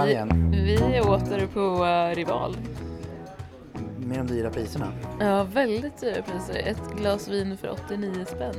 [0.00, 0.50] här igen.
[0.52, 2.56] Vi är åter på uh, Rival.
[3.98, 4.92] Med de dyra priserna.
[5.20, 6.54] Ja, väldigt dyra priser.
[6.66, 8.54] Ett glas vin för 89 spänn.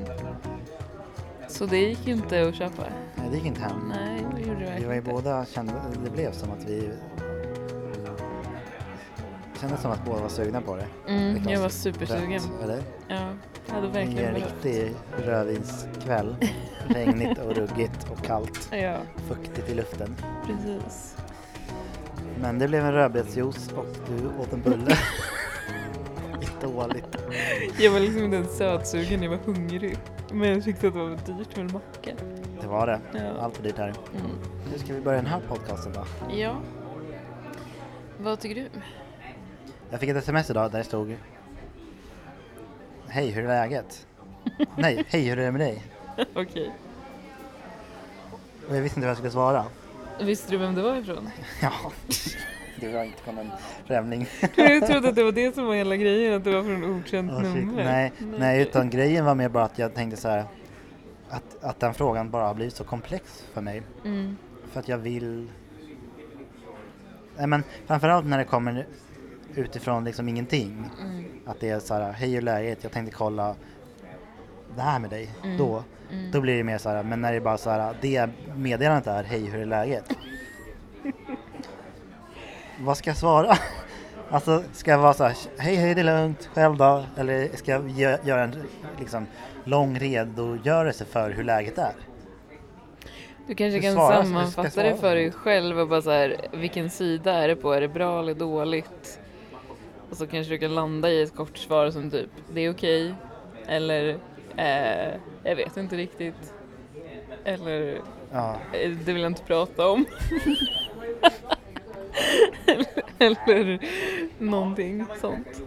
[1.48, 2.84] Så det gick ju inte att köpa.
[3.16, 3.90] Nej, det gick inte hem.
[3.90, 5.12] Nej, det gjorde det Vi verkligen var ju inte.
[5.12, 5.74] båda kände,
[6.04, 6.92] det blev som att vi
[9.62, 10.88] kändes som att båda var sugna på det.
[11.08, 12.42] Mm, jag var supersugen.
[12.64, 12.80] Eller?
[13.08, 13.34] Ja,
[13.68, 14.64] jag hade verkligen en behövt.
[14.66, 14.94] riktig
[15.26, 16.36] rödvinskväll.
[16.88, 18.70] Regnigt och ruggigt och kallt.
[18.72, 18.96] Ja,
[19.28, 20.16] Fuktigt i luften.
[20.46, 21.16] precis.
[22.42, 24.98] Men det blev en rödbetsjuice och du åt en bulle.
[26.62, 27.18] Dåligt.
[27.80, 29.98] Jag var liksom inte ens sötsugen, jag var hungrig.
[30.32, 32.12] Men jag tyckte att det var dyrt med en macka.
[32.62, 33.00] Det var det.
[33.14, 33.42] Ja.
[33.42, 33.88] Allt för dyrt här.
[33.88, 34.32] Mm.
[34.72, 36.06] Nu ska vi börja den här podcasten då.
[36.36, 36.62] Ja.
[38.18, 38.68] Vad tycker du?
[39.90, 41.18] Jag fick ett sms idag där det stod
[43.08, 44.08] Hej, hur är läget?
[44.78, 45.84] Nej, hej, hur är det med dig?
[46.36, 46.72] Okej.
[48.70, 49.66] Och jag visste inte vad jag skulle svara.
[50.20, 51.30] Visste du vem det var ifrån?
[51.62, 51.72] Ja,
[52.80, 53.52] det var inte från en
[53.86, 54.28] främling.
[54.56, 57.32] Jag trodde att det var det som var hela grejen, att det var från okänt
[57.32, 57.56] shit.
[57.56, 57.84] nummer.
[57.84, 60.46] nej, nej, utan grejen var mer bara att jag tänkte så här
[61.30, 63.82] att, att den frågan bara har blivit så komplex för mig.
[64.06, 64.38] Mm.
[64.72, 65.50] För att jag vill...
[67.38, 68.88] Nej, men framförallt när det kommer
[69.56, 70.90] utifrån liksom ingenting.
[71.02, 71.26] Mm.
[71.46, 72.84] Att det är så här, hej hur läget?
[72.84, 73.56] Jag tänkte kolla
[74.76, 75.30] det här med dig.
[75.44, 75.58] Mm.
[75.58, 76.32] Då, Mm.
[76.32, 79.08] då blir det mer så här, men när det är bara så här, det meddelandet
[79.08, 80.04] är hej hur är läget?
[82.80, 83.58] Vad ska jag svara?
[84.34, 87.04] Alltså ska jag vara så här, hej hej det är lugnt, själv då?
[87.18, 88.56] Eller ska jag gö- göra en
[89.00, 89.26] liksom,
[89.64, 91.92] lång redogörelse för hur läget är?
[93.48, 94.90] Du kanske Du kan ska sammanfatta svara.
[94.90, 97.74] det för dig själv och bara så här, vilken sida är det på?
[97.74, 99.20] Är det bra eller dåligt?
[100.10, 103.14] Och så kanske du kan landa i ett kort svar som typ, det är okej.
[103.68, 104.18] Eller,
[104.62, 106.54] eh, jag vet inte riktigt.
[107.44, 110.06] Eller, Ja, eh, det vill jag inte prata om.
[113.20, 113.80] eller
[114.44, 115.62] någonting sånt.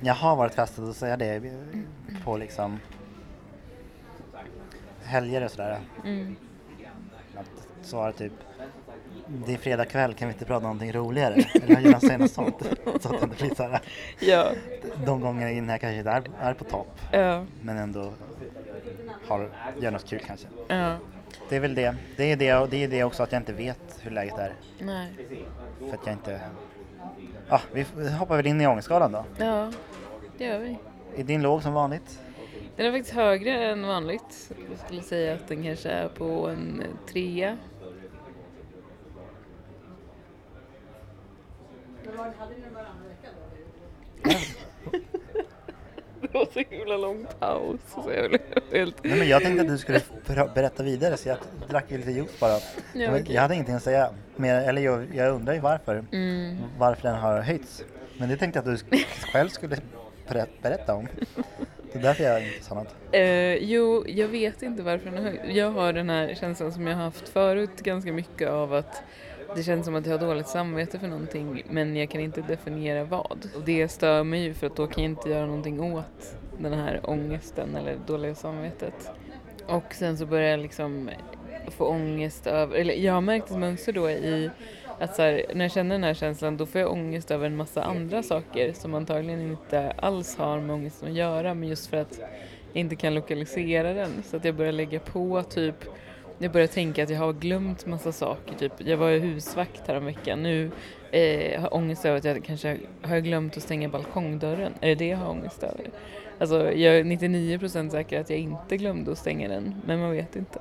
[0.00, 1.52] jag har varit frestad att säga det
[2.24, 2.80] på liksom
[5.04, 5.78] helger och sådär.
[6.04, 6.36] Mm.
[7.86, 8.32] Svara typ
[9.28, 11.34] det är fredag kväll, kan vi inte prata om någonting roligare?
[11.34, 12.56] Eller gärna säga något sånt.
[13.00, 13.80] Så att det inte blir så här,
[14.20, 14.52] Ja,
[15.06, 18.12] de gångerna innan jag kanske inte är, är på topp, ja, men ändå
[19.28, 20.46] har, gör något kul kanske.
[20.68, 20.96] ja.
[21.48, 21.96] Det är väl det.
[22.16, 24.52] Det är det, och det är det också att jag inte vet hur läget är.
[24.78, 25.12] Nej.
[25.78, 26.40] För att jag inte...
[27.48, 27.86] Ja, vi
[28.18, 29.24] hoppar väl in i ångestskalan då.
[29.38, 29.72] Ja,
[30.38, 30.78] det gör vi.
[31.16, 32.20] Är din låg som vanligt?
[32.76, 34.52] Den är faktiskt högre än vanligt.
[34.70, 36.82] Jag skulle säga att den kanske är på en
[37.12, 37.56] trea.
[46.20, 47.80] Det var så himla lång paus.
[47.94, 48.40] Så jag blev
[48.72, 49.04] helt...
[49.04, 50.00] Nej, men jag tänkte att du skulle
[50.54, 52.52] berätta vidare så jag drack ju lite juice bara.
[52.94, 53.34] jag, okej.
[53.34, 54.10] jag hade ingenting att säga.
[54.36, 56.04] Men, eller jag, jag undrar ju varför.
[56.12, 56.56] Mm.
[56.78, 57.84] Varför den har höjts.
[58.18, 58.96] Men det tänkte jag att du
[59.32, 59.76] själv skulle
[60.28, 61.08] berä- berätta om.
[61.92, 62.94] Det är därför jag inte sa något.
[63.12, 65.56] Eh, jo, jag vet inte varför den är hög.
[65.56, 69.02] Jag har den här känslan som jag har haft förut ganska mycket av att
[69.56, 73.04] det känns som att jag har dåligt samvete för någonting men jag kan inte definiera
[73.04, 73.46] vad.
[73.56, 76.72] Och det stör mig ju för att då kan jag inte göra någonting åt den
[76.72, 79.10] här ångesten eller dåliga samvetet.
[79.66, 81.10] Och sen så börjar jag liksom
[81.68, 84.50] få ångest över, eller jag har märkt ett mönster då i
[84.98, 87.56] att så här, när jag känner den här känslan då får jag ångest över en
[87.56, 91.96] massa andra saker som antagligen inte alls har med ångesten att göra men just för
[91.96, 92.18] att
[92.72, 95.84] jag inte kan lokalisera den så att jag börjar lägga på typ
[96.38, 100.42] jag börjar tänka att jag har glömt massa saker, typ jag var ju husvakt häromveckan
[100.42, 100.70] nu
[101.10, 104.94] eh, har ångest över att jag kanske har jag glömt att stänga balkongdörren, är det
[104.94, 105.90] det jag har ångest över?
[106.38, 110.36] Alltså jag är 99% säker att jag inte glömde att stänga den, men man vet
[110.36, 110.58] inte.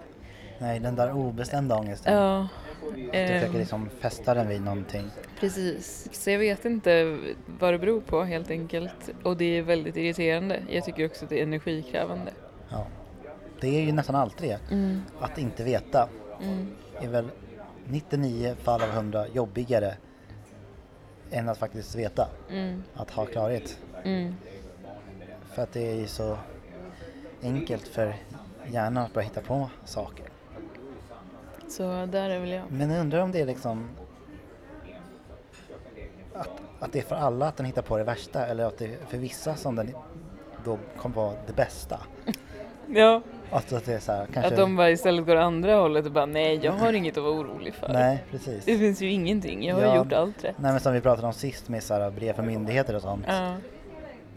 [0.60, 2.14] Nej, den där obestämda ångesten.
[2.14, 2.48] Ja,
[2.96, 5.06] Du ehm, försöker liksom fästa den vid någonting.
[5.40, 7.18] Precis, så jag vet inte
[7.60, 9.12] vad det beror på helt enkelt.
[9.24, 10.60] Och det är väldigt irriterande.
[10.70, 12.32] Jag tycker också att det är energikrävande.
[13.66, 14.74] Det är ju nästan alltid det.
[14.74, 16.10] Mm, Att inte veta
[16.42, 17.30] mm, är väl
[17.88, 19.96] 99 fall av 100 jobbigare
[21.32, 22.28] än att faktiskt veta.
[22.50, 23.80] mm, Att ha klarhet.
[24.04, 24.36] mm.
[25.54, 26.38] För att det är ju så
[27.44, 28.16] enkelt för
[28.72, 30.26] hjärnan att börja hitta på saker.
[31.70, 32.64] Så där är väl jag.
[32.72, 33.90] Men jag undrar om det är liksom
[36.34, 36.50] att,
[36.80, 38.98] att det är för alla att den hittar på det värsta eller att det är
[39.08, 39.96] för vissa som den
[40.66, 42.00] då kommer vara det bästa.
[42.88, 44.52] Ja, Alltså att det är så här, kanske...
[44.52, 47.34] att de bara istället går andra hållet och bara nej, jag har inget att vara
[47.34, 47.94] orolig för.
[47.94, 48.66] Nej, precis.
[48.66, 49.96] Det finns ju ingenting, jag har Ja.
[49.96, 50.56] gjort allt rätt.
[50.60, 53.26] Nej men som vi pratade om sist med så här brev från myndigheter och sånt.
[53.28, 53.56] Ja,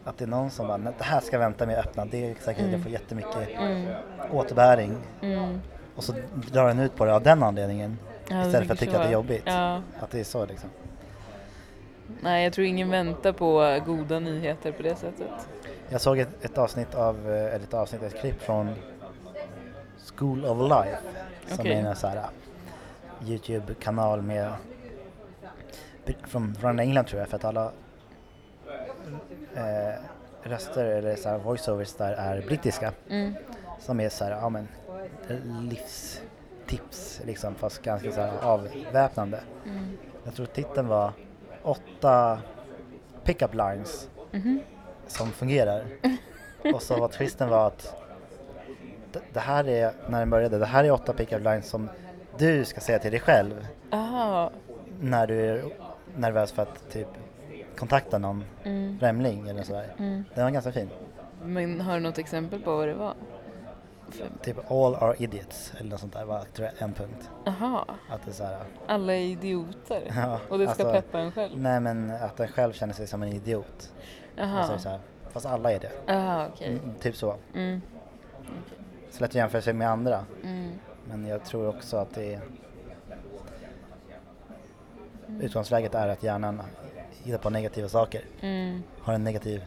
[0.04, 2.04] Att det är någon som bara, "Nej, det här ska vänta med att öppna.
[2.04, 3.86] Det är säkert att jag får jättemycket mm,
[4.32, 4.96] återbäring.
[5.22, 5.60] mm.
[5.96, 6.12] Och så
[6.52, 7.98] drar den ut på det av den anledningen.
[8.28, 9.42] Ja, Istället för att tycka att det är jobbigt.
[9.46, 9.82] Ja.
[10.00, 10.70] Att det är så liksom.
[12.20, 15.28] Nej, jag tror ingen väntar på goda nyheter på det sättet.
[15.88, 18.70] Jag såg ett, ett avsnitt av, eh, eller ett avsnitt, ett klipp från
[20.18, 20.98] School of Life.
[21.46, 21.72] Som Okej.
[21.72, 24.52] är en så här uh, Youtube-kanal med
[26.26, 27.72] från, från England tror jag för att alla
[29.54, 29.94] eh,
[30.42, 32.92] röster eller så här voiceovers där är brittiska.
[33.08, 33.34] Mm.
[33.80, 34.68] Som är så här, ja men
[35.70, 39.40] livstips liksom fast ganska så här avväpnande.
[39.64, 39.98] Mm.
[40.24, 41.12] Jag tror titeln var
[41.62, 42.38] åtta
[43.24, 44.60] pickup lines Mhm.
[45.06, 45.84] som fungerar.
[46.74, 47.94] Och så var twisten var att
[49.32, 51.88] det här är, när den började, det här är åtta pickup lines som
[52.38, 54.50] du ska säga till dig själv Aha.
[55.00, 55.64] när du är
[56.16, 57.08] nervös för att typ
[57.78, 58.98] kontakta någon Mm.
[58.98, 59.94] främling eller sådär.
[59.98, 60.24] Mm.
[60.34, 60.90] Den var ganska fin.
[61.44, 63.14] Men har du något exempel på vad det var?
[64.42, 67.30] Typ all are idiots eller något sånt där var tror jag en punkt.
[67.46, 67.84] Aha.
[68.10, 70.02] Att det är såhär, Alla är idioter.
[70.16, 71.58] ja, Och det ska alltså, peppa en själv.
[71.58, 73.92] Nej men att den själv känner sig som en idiot.
[74.36, 74.72] Så Aha.
[74.72, 74.98] det så här,
[75.30, 76.12] fast alla är det.
[76.14, 76.68] Aha, okej.
[76.68, 77.36] Mm, typ så.
[77.54, 77.80] Mm.
[79.18, 80.24] Så lätt att jämföra sig med andra.
[80.44, 80.70] Mm.
[81.04, 82.40] Men jag tror också att det är
[85.40, 86.62] Utgångsläget är att hjärnan
[87.24, 88.24] hittar på negativa saker.
[88.40, 88.82] Mm.
[89.00, 89.64] Har en negativ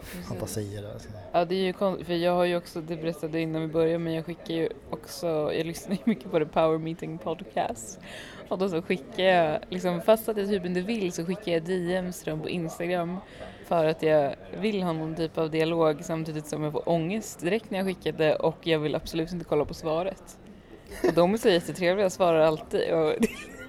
[0.00, 0.28] Precis.
[0.28, 1.02] fantasi eller vad.
[1.32, 3.98] Ja det är ju konstigt för jag har ju också, det berättade innan vi började,
[3.98, 8.00] men jag skickar ju också, jag lyssnar ju mycket på det Power Meeting Podcast.
[8.48, 11.62] Och då så skickar jag, liksom fast att jag typ inte vill så skickar jag
[11.62, 13.18] DMs till dem på Instagram
[13.72, 17.70] för att jag vill ha någon typ av dialog samtidigt som jag får ångest direkt
[17.70, 20.38] när jag skickar det och jag vill absolut inte kolla på svaret.
[21.08, 23.14] Och de är så jättetrevliga, jag svarar alltid och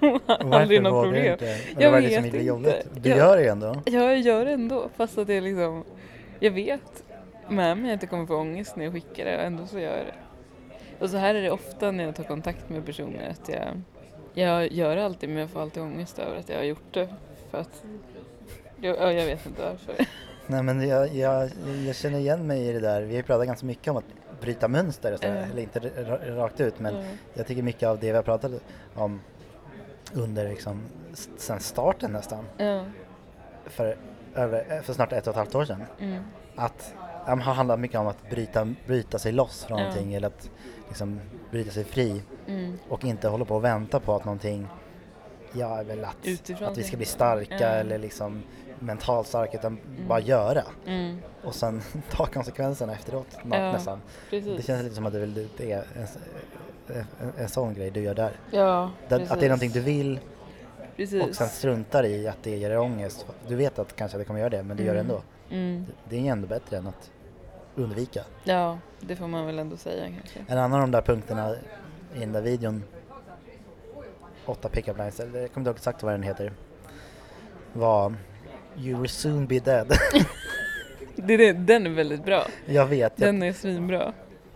[0.00, 1.32] det aldrig något vågar du problem.
[1.32, 1.46] inte?
[1.46, 2.48] Eller Jag vad är det som vet blir inte.
[2.48, 2.86] jobbigt?
[3.02, 3.82] Du Jag- gör det ändå.
[3.84, 5.84] Ja, jag gör det ändå fast att det är liksom,
[6.40, 7.04] jag vet
[7.48, 9.96] med mig att jag kommer få ångest när jag skickar det och ändå så gör
[9.96, 10.14] jag det.
[11.04, 13.82] Och så här är det ofta när jag tar kontakt med personer att jag,
[14.34, 17.08] jag gör det alltid men jag får alltid ångest över att jag har gjort det.
[17.50, 17.84] För att,
[18.80, 20.06] jag, ja, jag vet inte varför.
[20.46, 21.50] Nej men jag, jag,
[21.86, 23.02] jag känner igen mig i det där.
[23.02, 24.04] Vi har pratat ganska mycket om att
[24.40, 25.36] bryta mönster och sådär.
[25.36, 25.52] Ja.
[25.52, 27.02] Eller inte ra- rakt ut men Ja.
[27.34, 28.52] jag tycker mycket av det vi har pratat
[28.94, 29.20] om
[30.12, 30.82] under liksom
[31.36, 32.44] sen starten nästan.
[32.56, 32.84] Ja.
[33.66, 33.96] För,
[34.34, 35.82] över, för snart ett och ett halvt år sedan.
[36.00, 36.22] Mm.
[36.56, 36.94] Att
[37.26, 40.50] men har handlat mycket om att bryta, bryta sig loss från någonting eller att
[40.88, 42.78] liksom bryta sig fri Mm.
[42.88, 44.68] och inte hålla på och vänta på att någonting,
[45.52, 48.42] ja väl att, Utifrån att vi ska bli starka eller liksom
[48.84, 49.78] mentalt starka utan
[50.08, 51.18] bara göra Mm.
[51.44, 54.00] och sen ta konsekvenserna efteråt Ja, nästan.
[54.30, 54.66] Det Precis.
[54.66, 56.06] känns lite som att det, väl, det är en,
[57.20, 58.32] en, en sån grej du gör där.
[58.50, 59.30] Ja, precis.
[59.30, 60.20] att det är någonting du vill
[60.96, 61.24] Precis.
[61.28, 63.26] och sen struntar i att det ger dig ångest.
[63.48, 65.10] Du vet att kanske det kommer göra det men du gör det Mm.
[65.10, 65.22] ändå.
[65.50, 65.86] Mm.
[66.08, 67.10] Det är ju ändå bättre än att
[67.74, 68.24] undvika.
[68.44, 70.44] Ja, det får man väl ändå säga kanske.
[70.48, 71.54] En annan av de där punkterna
[72.14, 72.82] i den där videon,
[74.46, 76.52] åtta pickup lines, eller jag kommer inte ihåg exakt vad den heter,
[77.72, 78.14] var
[78.78, 79.92] You will soon be dead.
[81.16, 82.44] Det, det, den är väldigt bra.
[82.66, 84.12] jag vet, jag, Den är svinbra.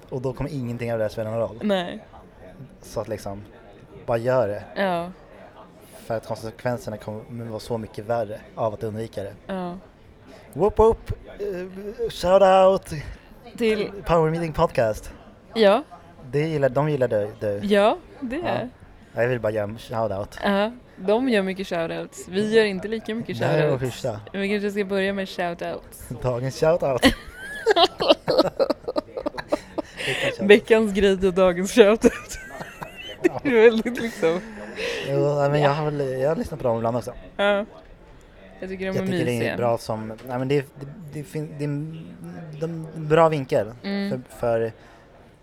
[0.08, 1.58] och då kommer ingenting av det här spela någon roll.
[1.62, 2.04] Nej.
[2.82, 3.42] Så att liksom,
[4.06, 4.62] bara gör det.
[4.82, 5.10] Ja.
[6.06, 9.34] För att konsekvenserna kommer vara så mycket värre av att undvika det.
[9.46, 9.76] Ja.
[10.52, 11.12] Whoop whoop!
[11.40, 11.68] Uh,
[12.10, 13.02] shout out!
[13.58, 15.12] Till, Power Meeting Podcast.
[15.54, 15.82] ja,
[16.30, 17.30] Det gillar, de gillar du.
[17.40, 17.60] du.
[17.66, 18.68] ja, det är.
[19.14, 20.38] Ja, Jag vill bara göra en shout out.
[20.44, 20.72] Ja,
[21.06, 22.28] de gör mycket shoutouts.
[22.28, 23.94] Vi gör inte lika mycket Det här är vår shoutouts.
[23.94, 24.20] första.
[24.32, 26.08] Vi kanske ska börja med shoutouts.
[26.22, 27.02] Dagens shout out.
[30.40, 32.12] Veckans grej och dagens shoutout.
[33.42, 34.40] det är väldigt liksom,
[35.08, 37.12] Jo, men jag har väl, jag har lyssnat på dem ibland också.
[37.36, 37.64] ja.
[38.60, 39.52] Jag tycker de är Jag tycker det mysiga.
[39.52, 44.10] är bra som, nej men det, det, det, fin, det är de, bra vinkel Mm.
[44.10, 44.72] för, för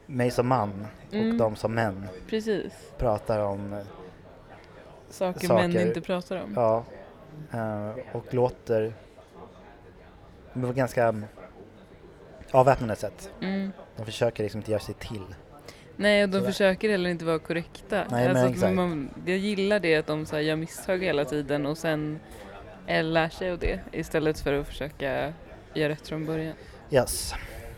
[0.05, 1.37] mig som man och Mm.
[1.37, 2.73] de som män Precis.
[2.97, 3.75] pratar om,
[5.15, 5.67] Saker, Saker.
[5.67, 6.53] män inte pratar om.
[6.55, 6.85] ja,
[7.51, 8.93] eh, och låter
[10.53, 11.15] på ganska
[12.51, 13.31] avväpnande sätt.
[13.41, 13.71] Mm.
[13.97, 15.25] De försöker liksom inte göra sig till.
[15.95, 16.51] Nej, och de Sådär.
[16.51, 18.05] försöker heller inte vara korrekta.
[18.09, 18.75] Nej, men alltså, exakt.
[18.75, 22.19] man, jag gillar det att de så här, gör misstag hela tiden och sen
[22.87, 25.33] eh, lär sig av det istället för att försöka
[25.73, 26.55] göra rätt från början.
[26.91, 27.33] Yes.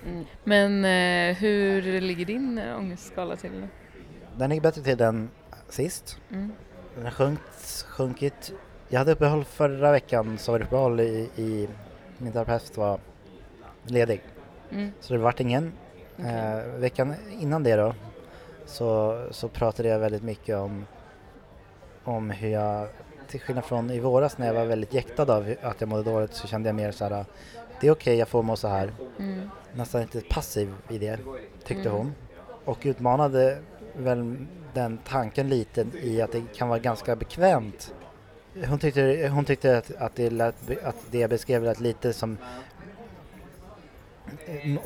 [0.06, 0.26] Mm.
[0.44, 3.68] Men eh, hur ligger din ångestskala till?
[4.38, 5.30] Den är bättre till den
[5.70, 6.20] sist.
[6.32, 6.52] Mm.
[6.98, 8.54] Den har sjunkit, sjunkit.
[8.90, 11.68] Jag hade uppehåll förra veckan, så var det uppehåll i, i
[12.18, 13.00] min terapeut var
[13.84, 14.22] ledig.
[14.72, 14.92] Mm.
[15.00, 15.74] Så det vart ingen.
[16.20, 16.32] Okej.
[16.32, 17.94] Eh, veckan innan det då
[18.66, 20.86] så, så pratade jag väldigt mycket om,
[22.04, 22.88] om hur jag,
[23.28, 26.34] till skillnad från i våras när jag var väldigt jäktad av att jag mådde dåligt
[26.34, 27.26] så kände jag mer så här,
[27.82, 28.92] det är okej jag får må så här.
[29.20, 29.50] Mm.
[29.74, 31.20] Nästan lite passiv i det
[31.64, 31.92] tyckte Mm.
[31.92, 32.16] hon.
[32.66, 33.58] Och utmanade
[33.98, 34.38] väl
[34.74, 37.94] den tanken lite i att det kan vara ganska bekvämt.
[38.68, 42.38] Hon tyckte, hon tyckte att, att, det lät, att det jag beskrev lät lite som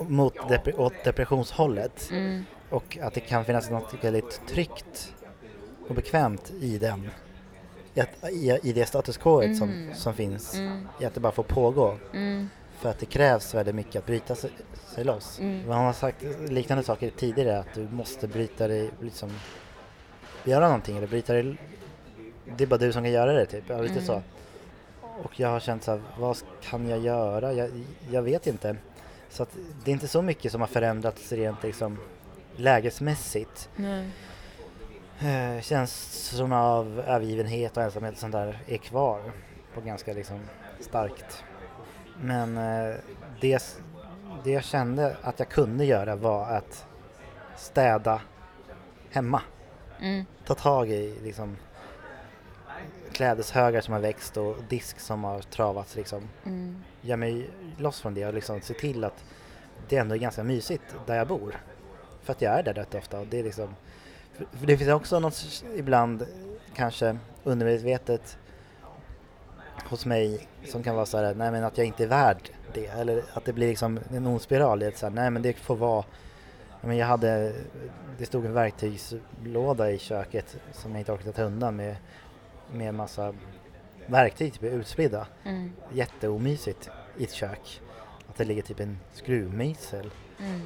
[0.07, 2.43] mot dep åt depressionshållet Mm.
[2.69, 5.13] och att det kan finnas något väldigt tryggt
[5.89, 7.09] och bekvämt i den.
[7.93, 9.17] I, i, i det status
[9.57, 9.93] som, Mm.
[9.95, 10.87] som finns, Mm.
[10.99, 11.97] i att det bara får pågå.
[12.13, 12.49] Mm.
[12.81, 14.51] För att det krävs väldigt mycket att bryta sig,
[14.87, 15.39] sig loss.
[15.39, 15.67] Mm.
[15.67, 19.29] Man har sagt liknande saker tidigare, att du måste bryta dig, liksom
[20.43, 21.57] göra någonting eller bryta dig.
[22.57, 24.05] Det är bara du som kan göra det typ, ja, lite Mm.
[24.05, 24.21] så.
[25.23, 27.53] Och jag har känt så här, vad kan jag göra?
[27.53, 27.69] Jag,
[28.11, 28.75] jag vet inte.
[29.29, 31.97] Så att det är inte så mycket som har förändrats rent liksom
[32.55, 33.69] lägesmässigt.
[33.75, 34.07] Nej.
[35.19, 39.31] Eh, känslorna av övergivenhet och ensamhet och sånt där är kvar
[39.73, 40.39] på ganska liksom
[40.79, 41.43] starkt.
[42.21, 42.95] Men eh,
[43.41, 43.79] det,
[44.43, 46.85] det jag kände att jag kunde göra var att
[47.55, 48.21] städa
[49.09, 49.41] hemma.
[49.99, 50.25] Mm.
[50.45, 51.57] Ta tag i liksom
[53.11, 56.29] klädeshögar som har växt och disk som har travats liksom.
[56.43, 56.83] Mm.
[57.01, 59.23] Göra mig loss från det och liksom se till att
[59.89, 61.55] det ändå är ganska mysigt där jag bor.
[62.23, 63.75] För att jag är där rätt ofta och det är liksom
[64.51, 66.25] för det finns också något ibland
[66.75, 68.37] kanske undermedvetet
[69.89, 72.87] hos mig som kan vara så här, nej men att jag inte är värd det
[72.87, 75.53] eller att det blir liksom en ond spiral i ett så här, nej men det
[75.53, 76.03] får vara
[76.81, 77.53] men jag hade,
[78.17, 81.95] det stod en verktygslåda i köket som jag inte orkade ta undan med,
[82.73, 83.33] med massa
[84.05, 85.73] verktyg typ utspridda Mm.
[85.93, 87.81] jätteomysigt i ett kök.
[88.29, 90.61] Att det ligger typ en skruvmejsel Mm.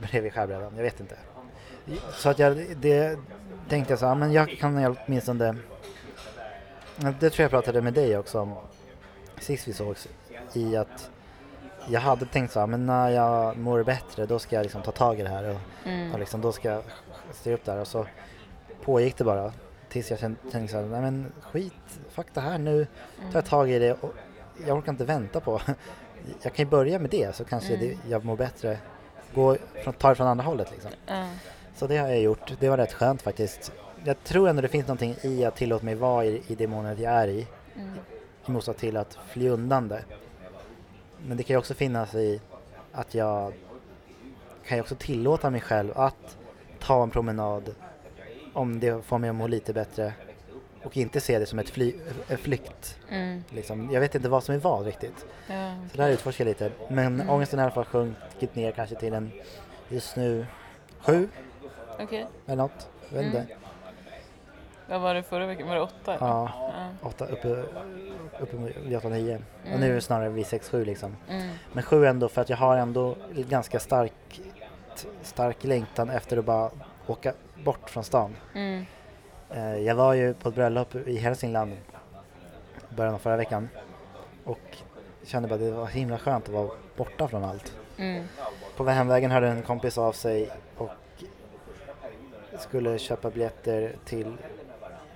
[0.00, 1.16] bredvid skärbrädan, jag vet inte.
[2.12, 3.18] Så att jag, det
[3.68, 5.56] tänkte jag så här, men jag kan åtminstone,
[6.96, 8.54] det tror jag pratade med dig också om
[9.40, 10.08] sist vi sågs,
[10.52, 11.10] i att
[11.88, 14.92] jag hade tänkt så här, men när jag mår bättre då ska jag liksom ta
[14.92, 16.12] tag i det här och, Mm.
[16.12, 16.82] och liksom, då ska jag
[17.32, 18.06] styra upp det här och så
[18.84, 19.52] pågick det bara
[19.88, 21.72] tills jag tänkte så här, nej men skit,
[22.10, 22.86] fuck det här nu,
[23.32, 24.14] tar jag tag i det och
[24.66, 25.60] jag orkar inte vänta på,
[26.42, 27.80] jag kan ju börja med det så kanske Mm.
[27.88, 28.78] det, jag mår bättre,
[29.34, 29.56] gå,
[29.98, 30.90] ta det från andra hållet liksom.
[31.06, 31.28] Ja.
[31.76, 33.72] Så det har jag gjort, det var rätt skönt faktiskt.
[34.04, 36.98] Jag tror ändå det finns någonting i att tillåta mig vara i, i det månet
[36.98, 37.46] jag är i,
[37.76, 37.90] Mm.
[38.46, 40.04] i motsats till att fly undan det.
[41.26, 42.40] Men det kan ju också finnas i
[42.92, 43.52] att jag
[44.66, 46.36] kan ju också tillåta mig själv att
[46.78, 47.74] ta en promenad
[48.52, 50.12] om det får mig att må lite bättre
[50.82, 51.94] och inte se det som ett fly,
[52.28, 52.98] en flykt.
[53.10, 53.44] Mm.
[53.50, 53.90] Liksom.
[53.92, 55.26] Jag vet inte vad som är vad riktigt.
[55.48, 55.74] Ja.
[55.90, 56.70] Så där utforskar jag lite.
[56.90, 57.30] Men Mm.
[57.30, 59.30] ångesten har i alla fall sjunkit ner kanske till en
[59.88, 60.46] just nu
[61.00, 61.28] sju
[62.00, 62.26] Okej.
[62.46, 62.88] eller något.
[63.08, 63.40] Jag vet Mm.
[63.42, 63.54] inte.
[64.88, 65.68] Vad var det förra veckan?
[65.68, 66.16] Var det åtta?
[66.20, 66.50] Ja,
[67.00, 67.08] Ja.
[67.08, 67.48] åtta, uppe,
[68.40, 69.34] uppe vid åtta, nio.
[69.36, 69.94] Och nu är Mm.
[69.94, 71.16] det snarare vid sex, sju liksom.
[71.28, 71.48] Mm.
[71.72, 74.40] Men sju ändå för att jag har ändå ganska stark,
[75.22, 76.70] stark längtan efter att bara
[77.06, 77.32] åka
[77.64, 78.36] bort från stan.
[78.54, 78.84] Mm.
[79.50, 81.72] Eh, Jag var ju på ett bröllop i Hälsingland
[82.90, 83.68] i början av förra veckan
[84.44, 84.76] och
[85.24, 87.72] kände bara att det var himla skönt att vara borta från allt.
[87.96, 88.24] Mm.
[88.76, 90.90] På hemvägen hörde en kompis av sig och
[92.58, 94.36] skulle köpa biljetter till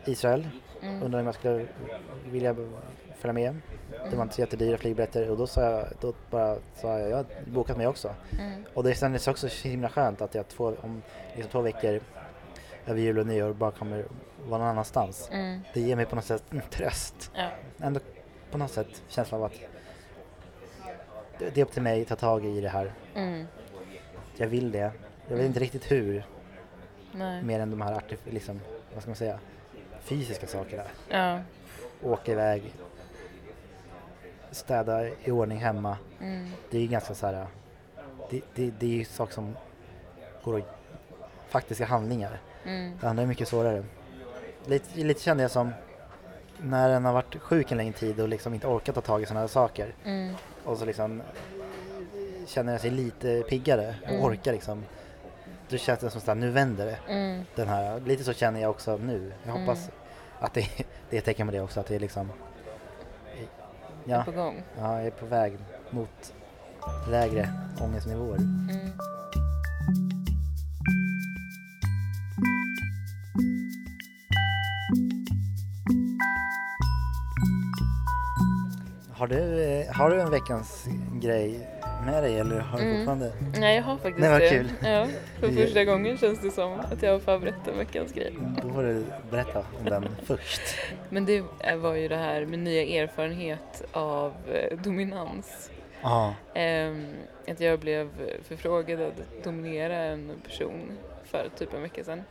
[0.09, 0.49] Israel.
[0.83, 1.03] Mm.
[1.03, 1.67] Undrade om jag skulle
[2.31, 2.57] vilja
[3.17, 3.57] följa med.
[4.11, 7.17] Det var inte så jättedyra flygbiljetter och då sa jag, då bara sa jag, jag
[7.17, 8.15] har bokat mig också.
[8.38, 8.65] Mm.
[8.75, 11.03] Och det kändes också så himla skönt att jag två, om
[11.35, 12.00] liksom två veckor
[12.87, 14.05] över jul och nyår bara kommer
[14.47, 15.29] vara någon annanstans.
[15.33, 15.61] Mm.
[15.75, 17.31] Det ger mig på något sätt en tröst.
[17.35, 17.49] Ja.
[17.81, 18.00] Ändå
[18.50, 19.53] på något sätt känslan av att
[21.38, 22.93] det det är upp till mig att ta tag i det här.
[23.15, 23.47] Mm.
[24.37, 24.93] Jag vill det.
[25.29, 26.25] Jag vet inte riktigt hur,
[27.12, 27.43] Nej.
[27.43, 28.61] mer än de här artif- liksom,
[28.95, 29.38] vad ska man säga,
[30.02, 30.83] fysiska sakerna.
[31.09, 31.40] Ja.
[32.02, 32.75] Åka iväg,
[34.50, 35.97] städa i ordning hemma.
[36.21, 36.50] Mm.
[36.71, 37.47] Det är ganska så här,
[38.31, 39.57] det, det, det är ju saker som
[40.45, 40.64] går att,
[41.49, 42.40] faktiska handlingar.
[42.64, 42.99] Mm.
[43.00, 43.85] Det andra är mycket svårare.
[44.67, 45.71] Lite, lite kände jag som
[46.59, 49.26] när en har varit sjuk en längre tid och liksom inte orkat ta tag i
[49.26, 50.35] sådana här saker Mm.
[50.64, 51.23] och så liksom
[52.47, 54.25] känner jag sig lite piggare och Mm.
[54.25, 54.85] orkar liksom.
[55.71, 56.99] Då känns det som att nu vänder det.
[57.13, 57.45] Mm.
[57.55, 59.33] Den här, lite så känner jag också nu.
[59.45, 59.95] Jag hoppas Mm.
[60.41, 60.67] att det,
[61.11, 62.33] det är ett tecken på det också, att det är liksom
[64.05, 64.63] ja, På gång.
[64.79, 65.59] ja, jag är på väg
[65.91, 66.35] mot
[67.11, 67.49] lägre
[67.81, 68.37] ångestnivåer.
[68.37, 68.93] Mm.
[79.13, 80.87] Har du, eh, har du en veckans
[81.23, 81.69] grej
[82.11, 82.97] med dig eller har du Mm.
[82.97, 83.33] fortfarande?
[83.59, 84.49] Nej, jag har faktiskt Nej, vad det.
[84.49, 84.71] kul.
[84.83, 85.07] Ja,
[85.41, 88.33] för första gången känns det som att jag har förberett en veckans grej.
[88.62, 90.61] Då får du berätta om den först.
[91.11, 91.45] Men det
[91.77, 95.71] var ju det här med nya erfarenhet av eh, dominans.
[96.03, 97.15] Ja, Ehm,
[97.49, 98.09] att jag blev
[98.49, 100.91] förfrågad att dominera en person
[101.25, 102.23] för typ en vecka sedan.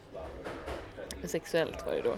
[1.23, 2.15] Sexuellt var det då.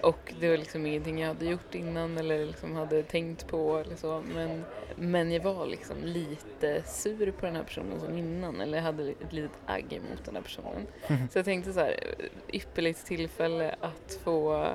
[0.00, 3.96] Och det var liksom ingenting jag hade gjort innan eller liksom hade tänkt på eller
[3.96, 4.22] så.
[4.34, 4.64] Men,
[4.96, 9.32] men jag var liksom lite sur på den här personen som innan eller hade ett
[9.32, 10.86] litet agg mot den här personen.
[11.32, 12.14] Så jag tänkte så här,
[12.52, 14.68] ypperligt tillfälle att få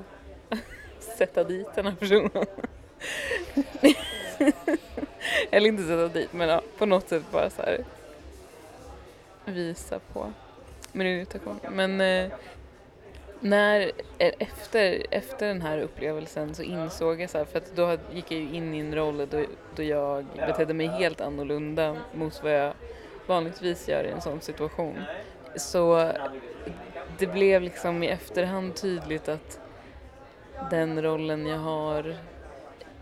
[1.18, 2.30] sätta dit den här personen.
[5.50, 7.84] eller inte sätta dit men ja, på något sätt bara så här
[9.44, 10.32] visa på
[10.92, 11.60] min irritation.
[11.70, 12.32] Men eh,
[13.40, 13.80] när,
[14.18, 18.32] eh, efter, efter den här upplevelsen så insåg jag så här, för att då gick
[18.32, 19.44] jag ju in i en roll då,
[19.76, 22.72] då jag betedde mig helt annorlunda mot vad jag
[23.26, 25.02] vanligtvis gör i en sån situation.
[25.56, 26.12] Så
[27.18, 29.60] det blev liksom i efterhand tydligt att
[30.70, 32.16] den rollen jag har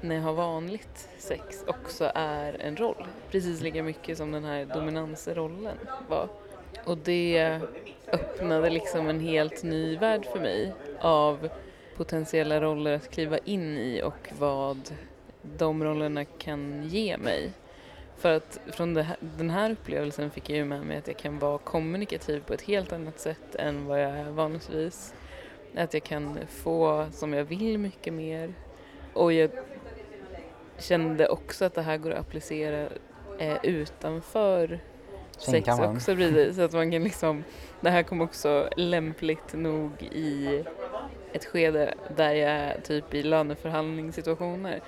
[0.00, 3.06] när jag har vanligt sex också är en roll.
[3.30, 5.78] Precis lika mycket som den här dominansrollen
[6.08, 6.28] var.
[6.84, 7.60] Och det
[8.12, 11.48] öppnade liksom en helt ny värld för mig av
[11.96, 14.90] potentiella roller att kliva in i och vad
[15.42, 17.52] de rollerna kan ge mig.
[18.16, 21.38] För att från här, den här upplevelsen fick jag ju med mig att jag kan
[21.38, 25.14] vara kommunikativ på ett helt annat sätt än vad jag är vanligtvis.
[25.76, 28.54] Att jag kan få som jag vill mycket mer.
[29.12, 29.50] Och jag
[30.78, 32.88] kände också att det här går att applicera
[33.38, 34.80] eh, utanför
[35.38, 36.56] sex också precis.
[36.56, 37.44] Så att man kan liksom,
[37.80, 40.64] det här kom också lämpligt nog i
[41.32, 44.80] ett skede där jag är typ i löneförhandlingssituationer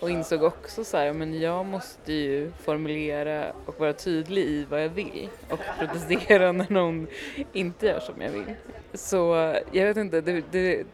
[0.00, 4.84] och insåg också så här, men jag måste ju formulera och vara tydlig i vad
[4.84, 7.06] jag vill och protestera när någon
[7.52, 8.54] inte gör som jag vill.
[8.94, 10.84] Så jag vet inte, det, det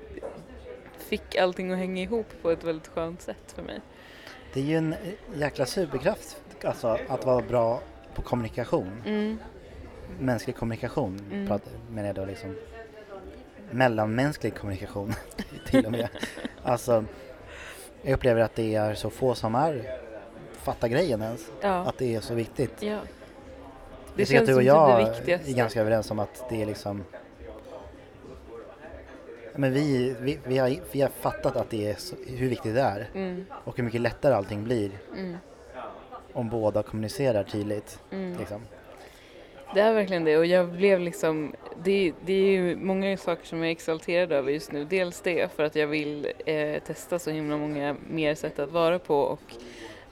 [0.99, 3.81] fick allting att hänga ihop på ett väldigt skönt sätt för mig.
[4.53, 4.95] Det är ju en
[5.35, 7.81] jäkla superkraft, alltså att vara bra
[8.19, 9.03] på kommunikation.
[9.07, 9.39] Mm.
[10.19, 11.61] Mänsklig kommunikation mm.
[11.91, 12.57] menar jag då liksom.
[13.71, 15.15] Mellanmänsklig kommunikation
[15.67, 16.09] till och med.
[16.63, 17.05] alltså,
[18.03, 19.99] jag upplever att det är så få som är
[20.53, 21.51] fattar grejen ens.
[21.61, 21.69] Ja.
[21.69, 22.83] Att det är så viktigt.
[22.83, 22.99] Ja.
[24.15, 27.05] Det jag tycker att du och jag är ganska överens om att det är liksom
[29.55, 32.81] men vi, vi, vi, har, vi har fattat att det är så, hur viktigt det
[32.81, 33.45] är mm.
[33.65, 34.91] och hur mycket lättare allting blir.
[35.17, 35.37] Mm
[36.39, 38.01] om båda kommunicerar tydligt.
[38.11, 38.39] Mm.
[38.39, 38.61] Liksom.
[39.75, 43.59] Det är verkligen det och jag blev liksom, det, det är ju många saker som
[43.59, 44.85] jag är exalterad över just nu.
[44.85, 48.99] Dels det för att jag vill eh, testa så himla många mer sätt att vara
[48.99, 49.55] på och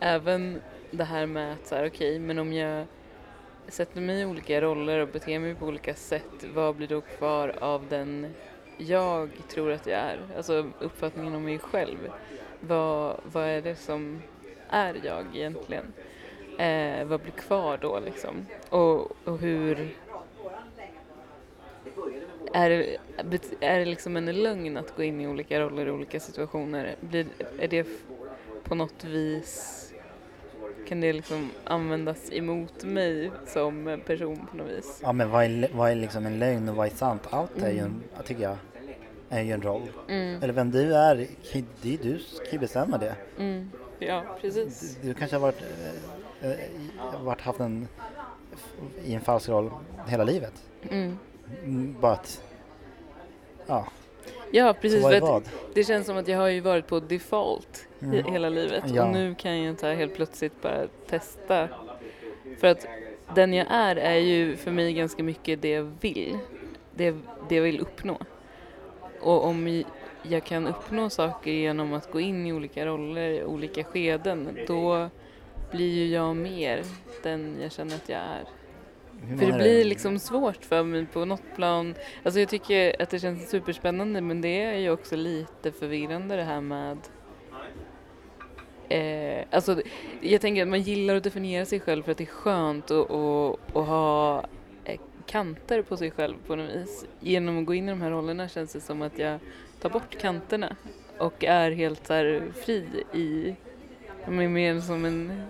[0.00, 0.60] även
[0.90, 2.86] det här med att så här, okej, okay, men om jag
[3.68, 7.54] sätter mig i olika roller och beter mig på olika sätt, vad blir då kvar
[7.60, 8.34] av den
[8.76, 10.18] jag tror att jag är?
[10.36, 11.98] Alltså uppfattningen om mig själv.
[12.60, 14.22] Vad, vad är det som
[14.68, 15.92] är jag egentligen?
[16.58, 18.46] Eh, vad blir kvar då liksom?
[18.68, 19.94] Och, och hur...
[22.52, 22.96] Är det,
[23.60, 26.96] är det liksom en lögn att gå in i olika roller i olika situationer?
[27.00, 27.26] Blir,
[27.58, 27.86] är det
[28.64, 29.82] på något vis...
[30.88, 35.00] Kan det liksom användas emot mig som person på något vis?
[35.02, 37.22] Ja men vad är, vad är liksom en lögn och vad är sant?
[37.30, 38.56] Allt är ju en, tycker jag,
[39.28, 39.82] är ju en roll.
[40.08, 40.42] Mm.
[40.42, 41.26] Eller vem du är,
[41.82, 43.14] det är du som kan bestämma det.
[43.38, 43.70] Mm.
[43.98, 44.98] Ja, precis.
[45.02, 46.25] Du, du kanske har varit eh,
[47.20, 47.88] varit, haft en,
[49.04, 49.70] i en falsk roll
[50.06, 50.62] hela livet.
[50.90, 51.18] Mm.
[51.64, 52.42] mm bara att,
[53.66, 53.86] ja.
[54.50, 55.02] Ja, precis.
[55.02, 55.42] För
[55.74, 58.24] det känns som att jag har ju varit på default mm.
[58.24, 59.04] hela livet ja.
[59.04, 61.68] och nu kan jag inte helt plötsligt bara testa.
[62.60, 62.86] För att
[63.34, 66.38] den jag är är ju för mig ganska mycket det jag vill.
[66.94, 67.14] Det,
[67.48, 68.18] det jag vill uppnå.
[69.20, 69.84] Och om
[70.22, 75.10] jag kan uppnå saker genom att gå in i olika roller, i olika skeden, då
[75.70, 76.82] blir ju jag mer
[77.22, 78.44] den jag känner att jag är.
[79.22, 81.94] Hur för det blir liksom svårt för mig på något plan.
[82.22, 86.42] Alltså jag tycker att det känns superspännande men det är ju också lite förvirrande det
[86.42, 86.98] här med
[88.88, 89.82] Eh, alltså,
[90.20, 93.10] jag tänker att man gillar att definiera sig själv för att det är skönt att,
[93.10, 94.44] att, att ha
[94.84, 97.06] eh, kanter på sig själv på något vis.
[97.20, 99.38] Genom att gå in i de här rollerna känns det som att jag
[99.80, 100.76] tar bort kanterna
[101.18, 103.54] och är helt så fri i,
[104.32, 105.42] mer som en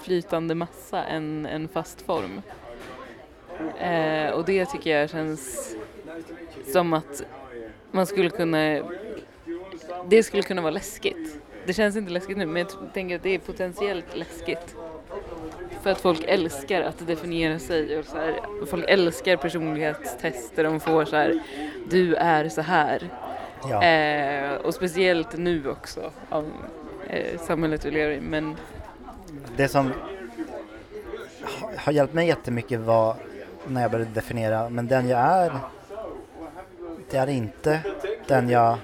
[0.00, 2.42] flytande massa än en fast form.
[3.78, 5.74] Eh, och det tycker jag känns
[6.72, 7.22] som att
[7.90, 8.82] man skulle kunna,
[10.08, 11.40] det skulle kunna vara läskigt.
[11.66, 14.76] Det känns inte läskigt nu men jag tänker att det är potentiellt läskigt.
[15.82, 21.04] För att folk älskar att definiera sig och så här, folk älskar personlighetstester, de får
[21.04, 21.42] så här,
[21.90, 23.10] du är så här.
[23.70, 23.84] Ja.
[23.84, 26.52] Eh, och speciellt nu också, av
[27.06, 28.20] eh, samhället vi lever i.
[28.20, 28.56] Men
[29.56, 29.92] det som
[31.76, 33.16] har hjälpt mig jättemycket var
[33.66, 35.52] när jag började definiera, men den jag är,
[37.10, 37.80] det är inte
[38.26, 38.78] den jag,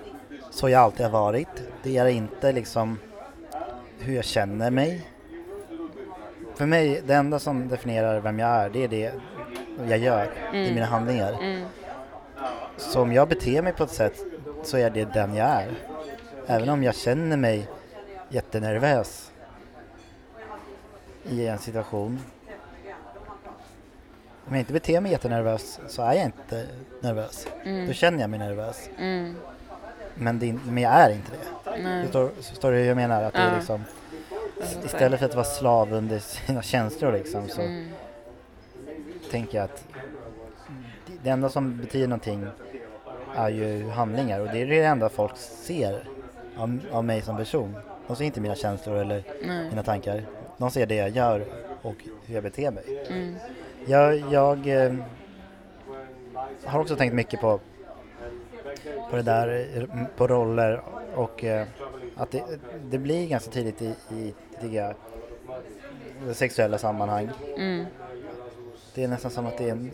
[0.50, 1.48] så jag alltid har varit.
[1.82, 2.98] Det är inte liksom
[3.98, 5.06] hur jag känner mig.
[6.54, 9.12] För mig, det enda som definierar vem jag är, det är det
[9.88, 10.74] jag gör i Mm.
[10.74, 11.32] mina handlingar.
[11.32, 11.64] Mm.
[12.76, 14.24] Så om jag beter mig på ett sätt
[14.62, 15.68] så är det den jag är.
[16.46, 17.68] Även om jag känner mig
[18.32, 19.32] jättenervös
[21.28, 22.20] i en situation.
[24.46, 26.66] Om jag inte beter mig jättenervös så är jag inte
[27.00, 27.46] nervös.
[27.64, 27.86] Mm.
[27.86, 28.88] Då känner jag mig nervös.
[28.98, 29.36] Mm.
[30.14, 31.82] Men, det, men jag är inte det.
[31.82, 32.02] Nej.
[32.04, 33.22] Förstår, förstår du hur jag menar?
[33.22, 33.56] Att det är Ja.
[33.56, 33.84] liksom,
[34.84, 37.88] istället för att vara slav under sina känslor liksom, så Mm.
[39.30, 39.84] tänker jag att
[41.06, 42.46] det- det enda som betyder någonting
[43.36, 46.08] är ju handlingar och det är det enda folk ser
[46.56, 47.76] av, av mig som person.
[48.12, 49.68] De ser inte mina känslor eller Nej.
[49.68, 50.22] mina tankar.
[50.58, 51.44] De ser det jag gör
[51.82, 51.94] och
[52.26, 53.06] hur jag beter mig.
[53.08, 53.34] Mm.
[53.86, 54.94] Jag, jag eh,
[56.64, 57.60] har också tänkt mycket på,
[59.10, 59.66] på det där,
[60.16, 60.82] på roller
[61.14, 61.66] och eh,
[62.16, 62.42] att det,
[62.90, 64.34] det blir ganska tidigt i, i
[64.70, 64.94] jag,
[66.32, 67.30] sexuella sammanhang.
[67.56, 67.86] Mm.
[68.94, 69.90] Det är nästan som att det är en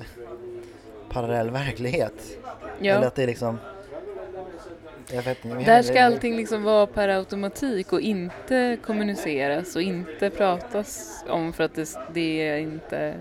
[1.10, 2.38] parallell verklighet.
[2.80, 3.06] Eller Ja.
[3.06, 3.58] att det är liksom...
[5.12, 5.34] Inte.
[5.64, 11.64] Där ska allting liksom vara per automatik och inte kommuniceras och inte pratas om för
[11.64, 13.14] att det, det är inte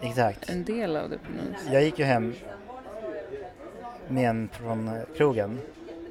[0.00, 0.50] Exakt.
[0.50, 1.72] en del av det på något sätt.
[1.72, 2.34] Jag gick ju hem
[4.08, 5.58] med en från krogen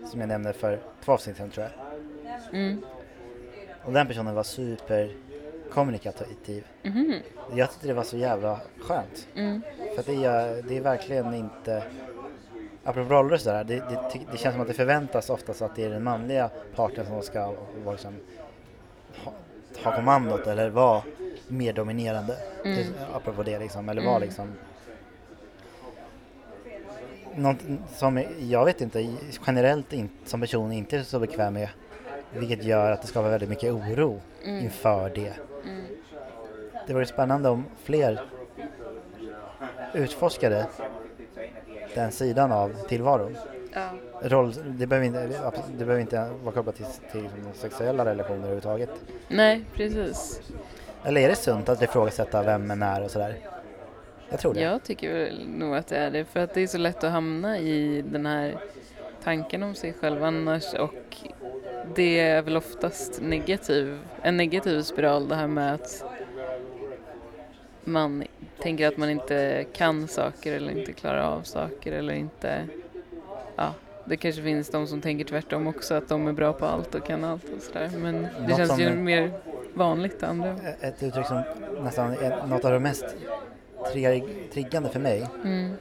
[0.06, 1.74] som jag nämnde för två avsnitt sedan tror jag.
[2.54, 2.82] Mm.
[3.84, 6.66] Och den personen var superkommunikativ.
[6.84, 7.14] Mhm.
[7.56, 9.28] Jag tyckte det var så jävla skönt.
[9.36, 9.62] Mm.
[9.96, 11.84] För det är, det är verkligen inte...
[12.84, 15.84] Apropå roller och sådär, det, det, det känns som att det förväntas oftast att det
[15.84, 18.16] är den manliga parten som ska vara liksom,
[19.24, 19.34] ha,
[19.84, 21.02] ha kommandot eller vara
[21.48, 22.38] mer dominerande.
[22.66, 22.78] Mm.
[22.78, 24.28] Det, apropå det liksom, eller vara Mm.
[24.28, 24.54] liksom...
[27.36, 27.58] Något
[27.96, 29.16] som jag vet inte,
[29.48, 31.70] generellt in, som person inte är så bekväm med.
[32.34, 34.64] Vilket gör att det skapar väldigt mycket oro Mm.
[34.64, 35.34] inför det.
[35.66, 35.84] Mm.
[36.88, 38.22] Det vore spännande om fler
[39.94, 40.66] utforskade
[42.00, 43.38] den sidan av tillvaron.
[43.74, 43.90] Ja.
[44.22, 45.28] Roll, det, behöver inte,
[45.78, 48.90] det behöver inte vara kopplat till, till sexuella relationer överhuvudtaget.
[49.28, 50.42] Nej, precis.
[51.04, 53.38] Eller är det sunt att ifrågasätta vem en är och sådär?
[54.30, 54.62] Jag tror det.
[54.62, 57.12] Jag tycker väl nog att det är det för att det är så lätt att
[57.12, 58.58] hamna i den här
[59.24, 61.18] tanken om sig själv annars och
[61.96, 66.04] det är väl oftast negativ, en negativ spiral det här med att
[67.84, 68.24] man
[68.62, 72.68] tänker att man inte kan saker eller inte klarar av saker eller inte,
[73.56, 73.74] ja,
[74.06, 77.06] det kanske finns de som tänker tvärtom också att de är bra på allt och
[77.06, 79.32] kan allt och sådär men det Något känns ju är- mer
[79.74, 80.56] vanligt andra.
[80.82, 81.42] Ett uttryck som
[81.84, 83.06] nästan är något av det mest
[83.94, 85.72] trigg- triggande för mig Mm.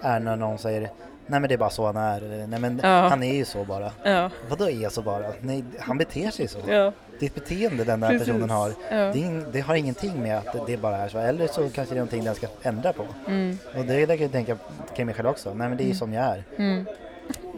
[0.00, 0.90] är när någon säger
[1.30, 2.88] Nej men det är bara så han är, eller nej men Ja.
[3.08, 3.92] han är ju så bara.
[4.02, 5.24] Ja, Vadå är så bara?
[5.40, 6.58] Nej, han beter sig så.
[6.68, 8.26] ja, Ditt beteende den där Precis.
[8.26, 8.96] personen har, ja.
[8.96, 11.18] det, det har ingenting med att det bara är så.
[11.18, 13.04] Eller så kanske det är någonting den ska ändra på.
[13.26, 13.58] Mm.
[13.78, 14.56] Och det är det jag kan tänka
[14.96, 15.54] kring mig själv också.
[15.54, 16.44] Nej men det är ju som jag är.
[16.56, 16.86] Mm.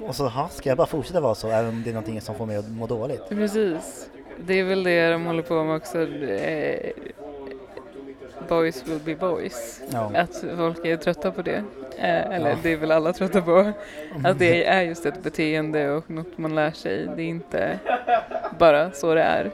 [0.06, 2.34] Och så, ha, ska jag bara fortsätta vara så även om det är någonting som
[2.34, 3.28] får mig att må dåligt?
[3.28, 4.08] Precis.
[4.46, 6.02] Det är väl det de håller på med också.
[6.22, 6.90] Eh,
[8.48, 9.80] boys will be boys.
[9.90, 10.10] Ja.
[10.14, 11.64] Att folk är trötta på det.
[11.98, 12.56] Eh, eller Ja.
[12.62, 13.72] det är väl alla trötta på.
[14.24, 17.08] Att det är just ett beteende och något man lär sig.
[17.16, 17.78] Det är inte
[18.58, 19.50] bara så det är.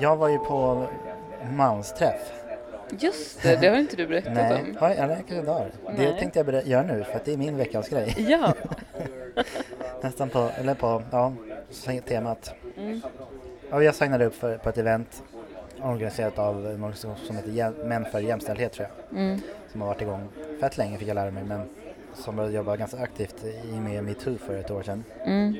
[0.00, 0.86] Jag var ju på
[1.56, 2.41] mansträff.
[2.98, 4.76] Just det, det har inte du berättat Nej, om.
[4.78, 5.70] har jag, jag kanske har.
[5.96, 6.18] Det Nej.
[6.18, 8.14] tänkte jag göra nu för att det är min veckans grej.
[8.18, 8.54] Ja.
[10.02, 11.32] Nästan på, eller på, ja,
[12.08, 12.54] temat.
[12.76, 13.00] Mm.
[13.70, 15.22] Ja, jag signade upp för, på ett event
[15.82, 19.18] organiserat av en organisation som heter Män för jämställdhet tror jag.
[19.18, 19.40] Mm.
[19.72, 20.28] Som har varit igång
[20.60, 21.68] fett länge fick jag lära mig men
[22.14, 25.04] som började jobba ganska aktivt i med metoo för ett år sedan.
[25.24, 25.56] Mm.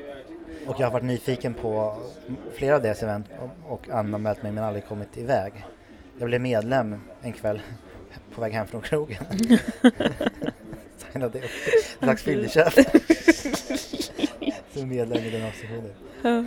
[0.66, 1.96] Och jag har varit nyfiken på
[2.54, 5.52] flera av deras event och, och anmält mig men aldrig kommit iväg.
[6.22, 7.60] Jag blev medlem en kväll
[8.34, 9.24] på väg hem från krogen.
[10.98, 11.44] Signade upp.
[12.00, 12.74] En slags fylleköp.
[14.72, 15.92] Som medlem i den organisationen.
[16.22, 16.44] Ja.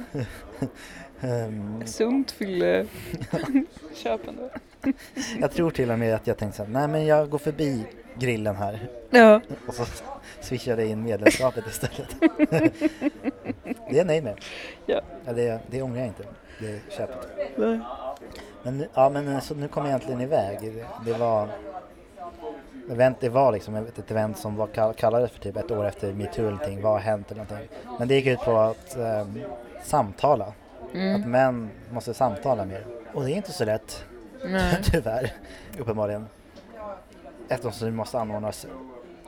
[1.27, 2.85] Ehm, Sunt fylle
[3.95, 4.49] köpande.
[5.39, 7.85] jag tror till och med att jag tänkte så här, nej men jag går förbi
[8.19, 9.41] grillen här Ja.
[9.67, 9.85] och så
[10.41, 12.15] swishade jag in medlemskapet istället.
[12.19, 14.39] det är jag nöjd med.
[14.85, 15.01] Ja.
[15.25, 16.23] Ja, det, det ångrar jag inte,
[16.59, 17.27] det köpet.
[17.57, 17.79] Nej.
[18.63, 20.85] Men, ja, men så nu kom jag egentligen iväg.
[21.05, 21.49] Det, var
[22.91, 26.13] event, det var liksom ett, event som var kall, kallades för typ ett år efter
[26.13, 26.81] metoo eller någonting.
[26.81, 27.69] Vad har hänt eller någonting.
[27.99, 29.39] Men det gick ut på att ehm,
[29.83, 30.53] samtala.
[30.93, 31.21] Mm.
[31.21, 32.85] Att män måste samtala mer.
[33.13, 34.05] Och det är inte så lätt.
[34.49, 34.81] Nej.
[34.91, 35.31] Tyvärr,
[35.79, 36.27] uppenbarligen.
[37.47, 38.67] Eftersom det måste anordnas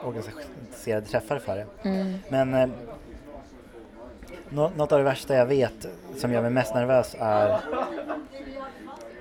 [0.02, 1.90] organiserade träffar för det.
[1.90, 2.14] Mm.
[2.30, 2.70] Men eh,
[4.50, 5.86] nå- något av det värsta jag vet
[6.18, 7.60] som gör mig mest nervös är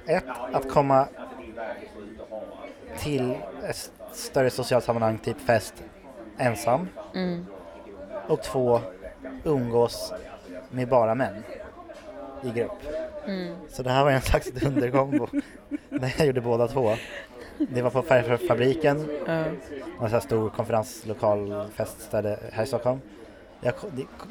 [0.06, 1.06] ett, att komma
[2.98, 3.34] till
[3.68, 5.74] ett större socialt sammanhang, typ fest,
[6.38, 6.88] ensam.
[7.14, 7.46] Mm.
[8.28, 8.80] Och två,
[9.44, 10.12] umgås
[10.70, 11.42] med bara män
[12.46, 12.72] i grupp.
[13.26, 13.54] Mm.
[13.70, 15.26] Så det här var en slags dunderkombo
[15.88, 16.94] när jag gjorde båda två.
[17.58, 19.32] Det var på Färgfabriken, Ja.
[19.32, 19.56] en
[19.98, 23.00] sån här stor konferenslokal festställe här i Stockholm.
[23.60, 23.74] Jag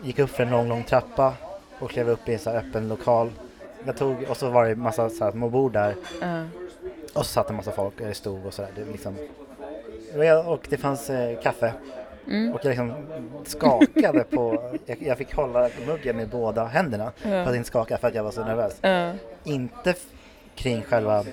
[0.03, 1.33] gick upp för en lång, lång trappa
[1.79, 3.31] och klev upp i en så här öppen lokal.
[3.85, 6.43] Jag tog, och så var det massa så här små bord där Ja.
[7.13, 8.71] och så satt en massa folk och det stod och sådär.
[8.75, 9.15] Det liksom,
[10.45, 11.73] och det fanns eh, kaffe
[12.27, 12.53] Mm.
[12.53, 12.93] och jag liksom
[13.45, 17.41] skakade på, jag, jag fick hålla muggen med båda händerna för Ja.
[17.41, 18.77] att inte skaka för att jag var så nervös.
[18.81, 19.13] Ja.
[19.43, 19.93] Inte
[20.55, 21.23] kring själva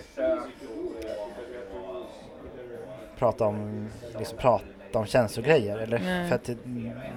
[3.19, 4.65] prata om, liksom prata
[4.99, 6.29] om känslogrejer eller Nej.
[6.29, 6.57] för att det,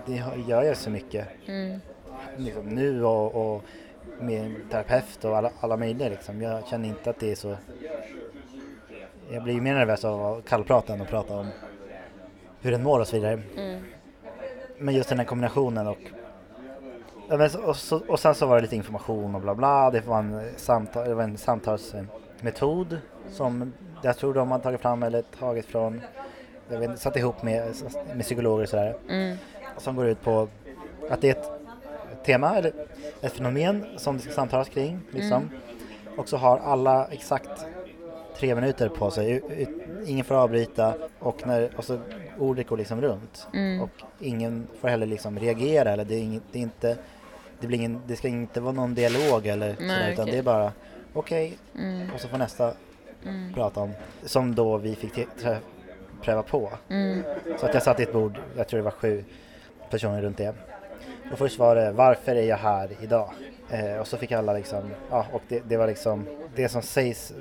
[0.06, 1.80] det gör jag så mycket Mm.
[2.38, 3.64] liksom, nu och, och
[4.20, 6.42] med terapeut och alla, alla möjliga liksom.
[6.42, 7.56] Jag känner inte att det är så
[9.32, 11.48] jag blir mer nervös av att kallprata än att prata om
[12.66, 13.42] hur den mår och så vidare.
[13.58, 13.82] Mm.
[14.78, 15.98] Men just den här kombinationen och
[17.66, 19.92] och, så, och sen så var det lite information och bla bla.
[19.92, 22.98] Det var en, samtal, det var en samtalsmetod
[23.30, 26.02] som jag tror de har tagit fram eller tagit från,
[26.70, 27.76] jag vet satt ihop med,
[28.16, 28.96] med psykologer och sådär.
[29.10, 29.38] Mm.
[29.78, 30.48] Som går ut på
[31.10, 31.52] att det är ett
[32.26, 32.72] tema eller
[33.22, 35.00] ett fenomen som det ska samtalas kring.
[35.12, 35.50] Liksom.
[36.18, 37.66] Och så har alla exakt
[38.38, 39.42] tre minuter på sig.
[40.06, 42.00] Ingen får avbryta och, när, och så
[42.40, 43.48] ordet går liksom runt.
[43.54, 43.82] Mm.
[43.82, 46.98] Och ingen får heller liksom reagera eller det är, inget, det är inte
[47.60, 50.34] det, blir ingen, det ska inte vara någon dialog eller sådär, utan okej.
[50.34, 50.72] det är bara
[51.14, 52.10] okej Mm.
[52.14, 52.74] och så får nästa
[53.26, 53.54] Mm.
[53.54, 53.92] prata om.
[54.24, 55.28] Som då vi fick
[56.22, 56.70] pröva på.
[56.90, 57.24] Mm.
[57.60, 59.24] Så att jag satt i ett bord, jag tror det var sju
[59.90, 60.54] personer runt det.
[61.32, 63.30] Och först var det varför är jag här idag?
[63.70, 66.26] Eh, och så fick alla liksom, ja och det, det var liksom
[66.56, 67.34] det som sägs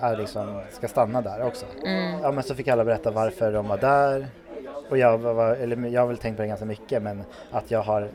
[0.00, 1.66] är liksom, ska stanna där också.
[1.84, 2.20] Mm.
[2.22, 4.26] Ja men så fick alla berätta varför de var där.
[4.90, 7.82] Och jag var, eller jag har väl tänkt på det ganska mycket men att jag
[7.82, 8.08] har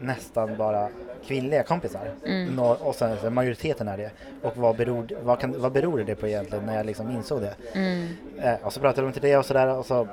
[0.00, 0.88] nästan bara
[1.26, 2.10] kvinnliga kompisar.
[2.26, 2.54] Mm.
[2.56, 4.10] Nå- och sen majoriteten är det.
[4.42, 7.54] Och vad beror, vad, kan, vad beror det på egentligen när jag liksom insåg det?
[7.72, 8.08] Mm.
[8.38, 10.08] Eh, och så pratade de till det och sådär och så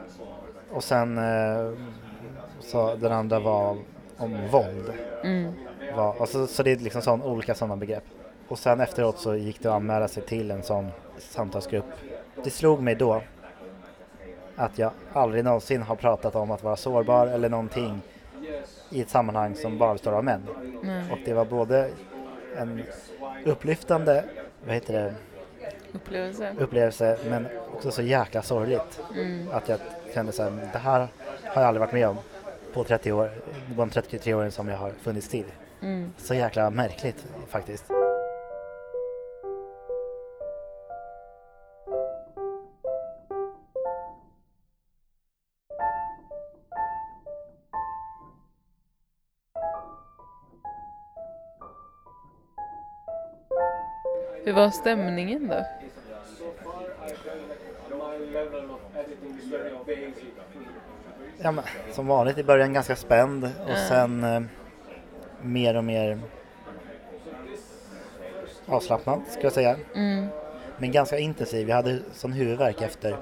[0.71, 1.71] och sen eh,
[2.59, 3.77] så den andra var
[4.17, 4.93] om våld.
[5.23, 5.53] Mm.
[5.97, 8.03] Var, och så, så det är liksom sån, olika sådana begrepp.
[8.47, 11.85] Och sen efteråt så gick det att anmäla sig till en sån samtalsgrupp.
[12.43, 13.21] Det slog mig då
[14.55, 18.01] att jag aldrig någonsin har pratat om att vara sårbar eller någonting
[18.89, 20.47] i ett sammanhang som bara består av män.
[20.83, 21.11] Nej.
[21.11, 21.89] Och det var både
[22.57, 22.83] en
[23.45, 24.23] upplyftande,
[24.65, 25.15] vad heter det,
[25.93, 26.55] Upplevelse.
[26.59, 29.01] upplevelse men också så jäkla sorgligt.
[29.15, 29.47] Mm.
[29.51, 29.79] Att jag
[30.13, 30.99] kände så här, det här
[31.43, 32.17] har jag aldrig varit med om
[32.73, 33.31] på 30 år,
[33.77, 35.45] de 33 åren som jag har funnits till.
[35.81, 36.13] Mm.
[36.17, 37.85] Så jäkla märkligt faktiskt.
[54.45, 55.65] Hur var stämningen då?
[61.41, 63.75] Ja, men, som vanligt i början ganska spänd och Ja.
[63.89, 64.41] sen eh,
[65.41, 66.19] mer och mer
[68.65, 69.75] avslappnad ska jag säga.
[69.95, 70.27] Mm.
[70.77, 71.69] Men ganska intensiv.
[71.69, 73.17] Jag hade sån huvudvärk efter.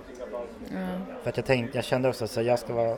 [0.74, 0.88] Ja.
[1.24, 2.98] För att jag tänkte, jag kände också så jag ska vara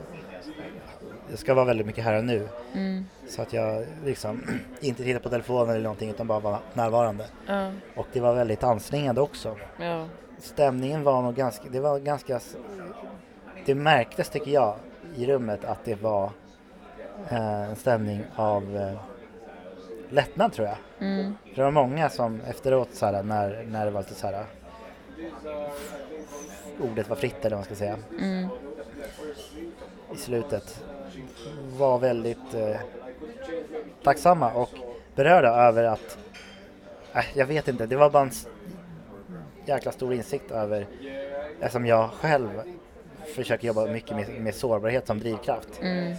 [1.30, 2.48] jag ska vara väldigt mycket här och nu.
[2.74, 3.04] Mm.
[3.28, 4.42] Så att jag liksom
[4.80, 7.24] inte tittar på telefonen eller någonting utan bara vara närvarande.
[7.46, 7.72] Ja.
[7.96, 9.56] Och det var väldigt ansträngande också.
[9.80, 10.06] Ja.
[10.38, 12.40] Stämningen var nog ganska, det var ganska,
[13.64, 14.74] det märktes tycker jag
[15.16, 16.30] i rummet att det var
[17.30, 19.00] eh, en stämning av eh,
[20.10, 20.76] lättnad tror jag.
[21.08, 21.34] Mm.
[21.44, 24.44] För det var många som efteråt så här, när, när det var lite så här
[26.80, 28.48] ordet var fritt eller vad man ska säga Mm.
[30.14, 30.84] i slutet
[31.76, 32.76] var väldigt eh,
[34.02, 34.70] tacksamma och
[35.14, 36.18] berörda över att
[37.14, 38.30] äh, jag vet inte, det var bara en
[39.66, 40.86] jäkla stor insikt över
[41.60, 42.48] eftersom jag själv
[43.34, 45.80] försöker jobba mycket med, med sårbarhet som drivkraft.
[45.80, 46.16] Mm.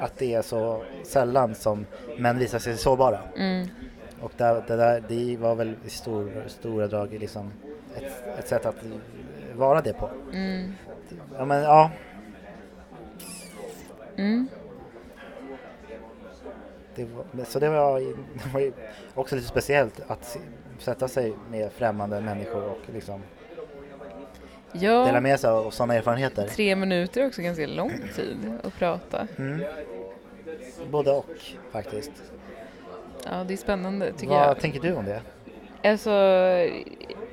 [0.00, 1.86] Att det är så sällan som
[2.18, 3.18] män visar sig sårbara.
[3.36, 3.66] Mm.
[4.20, 7.52] Och där, det, där, det var väl i stor, stora drag liksom
[7.96, 8.76] ett, ett sätt att
[9.54, 10.10] vara det på.
[10.32, 10.72] Mm.
[11.38, 11.90] Ja men ja,
[14.16, 14.48] Mm.
[16.94, 18.72] det var, så det var, det var
[19.14, 20.38] också lite speciellt att
[20.78, 23.22] sätta sig med främmande människor och liksom
[24.72, 26.46] dela Ja, med sig av sådana erfarenheter.
[26.48, 29.26] tre minuter är också ganska lång tid att prata.
[29.38, 29.62] Mm.
[30.90, 31.26] Både och
[31.72, 32.12] faktiskt.
[33.24, 34.60] Ja, det är spännande tycker Vad jag.
[34.60, 35.20] tänker du om det?
[35.88, 36.10] Alltså,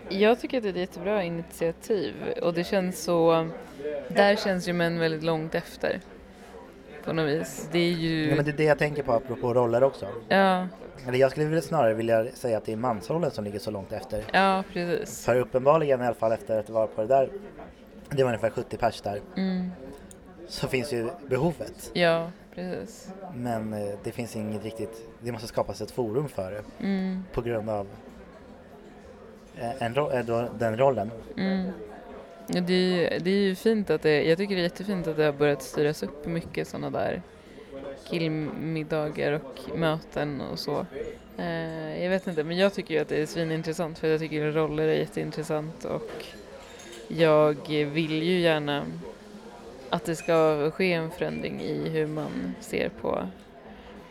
[0.10, 3.48] jag tycker att det är ett jättebra initiativ och det känns så,
[4.08, 6.00] där känns ju män väldigt långt efter.
[7.06, 7.70] På något vis.
[7.72, 10.06] Det är ju, Ja, men det är det jag tänker på apropå roller också.
[10.28, 10.68] ja,
[11.08, 14.24] Eller jag skulle snarare vilja säga att det är mansrollen som ligger så långt efter.
[14.34, 15.26] ja precis.
[15.26, 17.30] För uppenbarligen i alla fall efter att vara på det där,
[18.10, 19.72] det var ungefär 70 pers där, Mm,
[20.48, 21.92] så finns ju behovet.
[21.94, 23.10] ja, precis.
[23.36, 27.42] Men eh, det finns inget riktigt, det måste skapas ett forum för det Mm, på
[27.42, 27.88] grund av
[29.58, 31.12] eh, en ro- eh, då, den rollen.
[31.38, 31.72] mm.
[32.50, 35.08] Ja, det, är, ju- det är ju fint att det, jag tycker det är jättefint
[35.08, 37.22] att det har börjat styras upp mycket sådana där
[38.10, 40.86] killmiddagar och möten och så.
[41.38, 44.52] Eh, jag vet inte, men jag tycker ju att det är svinintressant för jag tycker
[44.52, 46.26] roller är jätteintressant och
[47.08, 48.86] jag vill ju gärna
[49.90, 53.28] att det ska ske en förändring i hur man ser på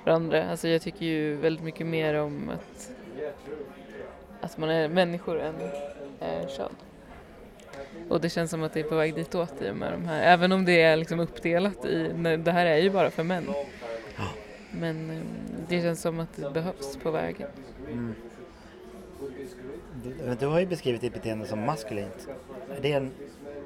[0.05, 0.51] varandra.
[0.51, 2.91] Alltså jag tycker ju väldigt mycket mer om att,
[4.41, 5.55] att man är människor än
[6.21, 6.73] eh, kön.
[8.09, 10.23] Och det känns som att det är på väg ditåt i och med de här,
[10.23, 13.47] även om det är liksom uppdelat i, nej, det här är ju bara för män.
[14.71, 15.17] Men eh,
[15.69, 17.49] det känns som att det behövs på vägen.
[17.93, 18.15] Mm.
[20.05, 22.29] Du, du har ju beskrivit ditt beteende som maskulint.
[22.77, 23.11] Är det en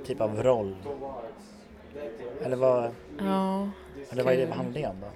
[0.06, 0.76] typ av roll?
[2.42, 3.70] Eller vad, Ja,
[4.10, 5.06] eller vad är det, handlar det om då?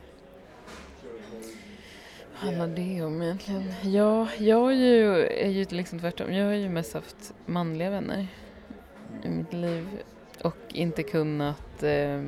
[2.33, 3.73] vad handlar det om egentligen?
[3.83, 6.35] Ja, jag är ju, är ju liksom tvärtom.
[6.35, 8.27] Jag har ju mest haft manliga vänner
[9.23, 9.89] i mitt liv
[10.43, 12.23] och inte kunnat eh,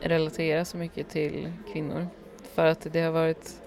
[0.00, 2.06] relatera så mycket till kvinnor.
[2.54, 3.62] För att det har varit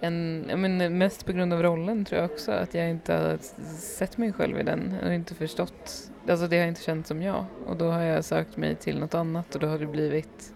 [0.00, 3.36] en, jag men mest på grund av rollen tror jag också, att jag inte har
[3.78, 6.10] sett mig själv i den och inte förstått.
[6.28, 9.14] Alltså det har inte känts som jag och då har jag sökt mig till något
[9.14, 10.52] annat och då har det blivit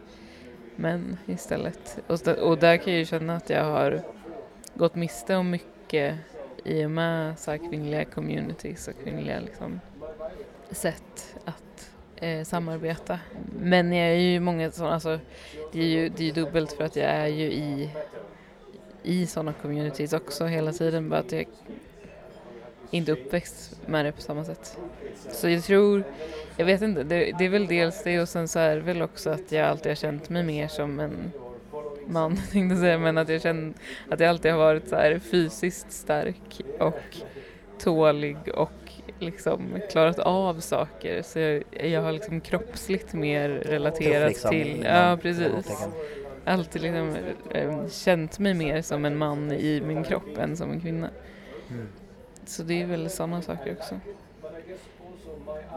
[0.77, 1.99] män istället.
[2.07, 4.03] Och, och där kan jag ju känna att jag har
[4.75, 6.19] gått miste om mycket
[6.65, 9.81] i och med så här kvinnliga communities och kvinnliga liksom,
[10.73, 13.19] sätt att eh, samarbeta.
[13.59, 15.19] Men jag är ju många sådana, alltså
[15.73, 17.91] det är ju, det är ju dubbelt för att jag är ju i,
[19.03, 21.45] i sådana communities också hela tiden bara att jag
[22.91, 24.79] inte uppväxt med det på samma sätt.
[25.31, 26.05] Så jag tror,
[26.57, 29.03] jag vet inte, det, det är väl dels det och sen så är det väl
[29.03, 31.33] också att jag alltid har känt mig mer som en
[32.07, 33.75] man tänkte jag säga, men att jag känner
[34.09, 37.17] att jag alltid har varit så här fysiskt stark och
[37.79, 41.23] tålig och liksom klarat av saker.
[41.23, 45.87] Så jag, jag har liksom kroppsligt mer relaterat liksom, till, ja precis.
[46.45, 47.17] Alltid liksom
[47.51, 51.09] eh, känt mig mer som en man i min kropp än som en kvinna.
[51.71, 51.89] Mm.
[52.47, 54.01] Så det är väl sådana saker också.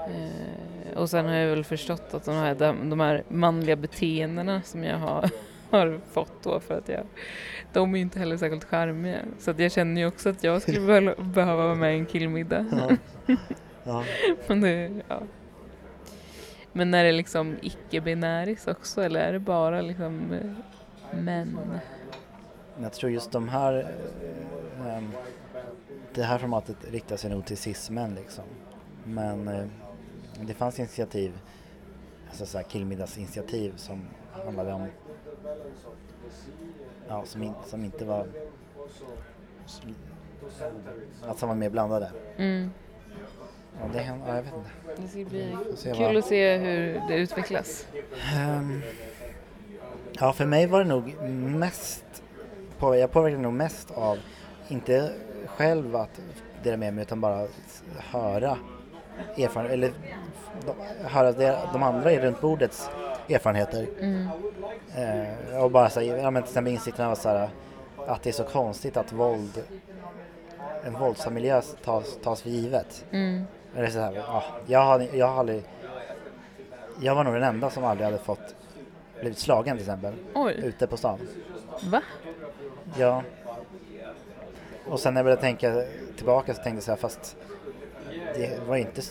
[0.08, 4.62] Eh, och sen har jag väl förstått att de här, de, de här manliga beteendena
[4.62, 5.30] som jag har,
[5.76, 7.04] har fått då för att jag,
[7.74, 9.20] de är ju inte heller särskilt charmiga.
[9.40, 12.06] Så att jag känner ju också att jag skulle behöva, behöva vara med i en
[12.06, 12.66] killmiddag.
[12.72, 13.36] Ja.
[13.88, 14.04] Ja.
[14.48, 15.22] Men, det, ja.
[16.72, 21.80] Men är det liksom icke-binäris också eller är det bara liksom eh, män?
[22.82, 23.74] Jag tror just de här,
[24.84, 25.12] eh, ehm,
[26.14, 28.44] det här formatet riktar sig nog till cis-män liksom.
[29.04, 29.66] Men eh,
[30.42, 31.40] det fanns initiativ,
[32.28, 34.06] alltså så här killmiddagsinitiativ som
[34.46, 34.88] handlade om,
[37.08, 38.28] ja som, in, som inte var,
[41.28, 42.12] att som var mer blandade.
[42.38, 42.72] Mm.
[43.82, 45.02] Ja, det, hän- ja, jag vet inte.
[45.02, 47.88] Det ska bli kul vad- att se hur det utvecklas.
[48.36, 48.82] Ehm,
[50.20, 51.22] ja, för mig var det nog
[51.60, 52.24] mest,
[52.80, 54.18] på, jag påverkade nog mest av,
[54.68, 55.12] inte
[55.48, 56.22] själv att
[56.64, 57.48] dela med mig utan bara
[57.98, 58.58] höra
[59.38, 59.94] erfarenheter, eller
[60.66, 60.74] de,
[61.08, 62.90] höra de, de andra runt bordets
[63.30, 63.88] erfarenheter.
[64.00, 64.28] Mm.
[64.96, 67.50] Eh, och bara så, här, ja, men till exempel insikten av så här,
[68.08, 69.64] att det är så konstigt att våld,
[70.84, 73.06] en våldsam miljö tas, tas för givet.
[73.12, 73.44] Mm.
[73.76, 75.64] Eller så här, ja, jag, hade, jag har aldrig,
[77.02, 78.56] jag var nog den enda som aldrig hade fått
[79.20, 81.20] blivit slagen till exempel, Oj, ute på stan.
[81.90, 82.02] va?
[82.98, 83.24] Ja.
[84.88, 85.84] Och sen när jag började tänka
[86.18, 87.38] tillbaka så tänkte jag så här, fast
[88.38, 89.02] det var inte,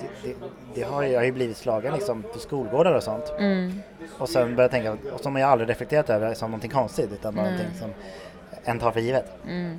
[0.00, 0.34] det, det,
[0.74, 3.32] det har jag har ju blivit slagen liksom på skolgårdar och sånt.
[3.38, 3.72] Mm.
[4.18, 7.34] Och sen började jag tänka, och som jag aldrig reflekterat över som någonting konstigt utan
[7.34, 7.52] bara Nej.
[7.52, 7.90] någonting som,
[8.64, 9.26] än tar för givet.
[9.48, 9.78] Mm.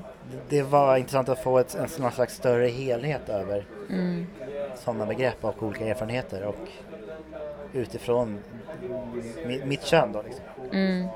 [0.49, 4.27] Det var intressant att få ett, en någon slags större helhet över Mm.
[4.75, 6.55] sådana begrepp och olika erfarenheter och
[7.73, 8.39] utifrån
[9.45, 10.43] mi- mitt kön då liksom.
[10.71, 11.07] Mm.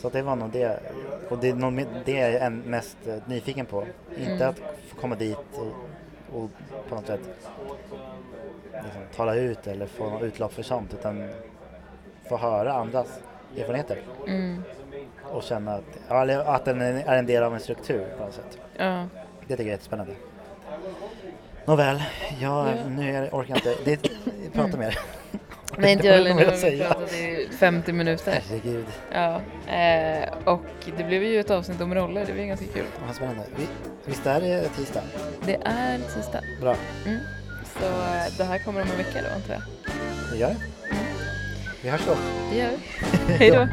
[0.00, 0.80] Så det var nog det,
[1.28, 3.84] och det är nog det jag är en- mest eh, nyfiken på.
[4.18, 4.48] Inte Mm.
[4.48, 4.56] att
[4.88, 5.66] få komma dit och,
[6.34, 6.50] och
[6.88, 7.20] på något sätt
[8.72, 11.28] liksom, tala ut eller få något utlopp för sånt utan
[12.28, 13.20] få höra andras
[13.58, 14.62] erfarenheter Mm.
[15.22, 15.74] och känna
[16.08, 18.58] att, att den är en del av en struktur på något sätt.
[18.76, 18.84] Ja.
[18.84, 19.08] Det
[19.40, 20.12] tycker jag är jättespännande.
[21.64, 22.02] Nåväl,
[22.40, 22.88] jag, Ja.
[22.88, 24.98] nu är, orkar jag inte det, prata mer.
[25.76, 28.42] Nej inte jag heller, nu jag har vi pratat i 50 minuter.
[28.48, 29.40] Herregud, Ja.
[29.72, 30.62] Eh, och
[30.98, 32.84] det blev ju ett avsnitt om roller, det var ju ganska kul.
[33.06, 33.42] vad spännande.
[33.56, 33.66] Vi,
[34.04, 35.02] visst är det tisdag?
[35.46, 36.40] Det är tisdag.
[36.60, 37.18] Bra, Mm.
[37.80, 39.62] Så eh, det här kommer om en vecka då antar jag.
[40.32, 40.56] det gör det.
[41.82, 42.14] Vi hörs då.
[42.52, 43.32] Det gör vi.
[43.38, 43.68] Hej då.